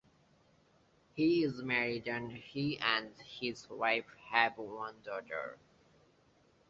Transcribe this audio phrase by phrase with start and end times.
[1.13, 5.59] He is married and he and his wife have one daughter.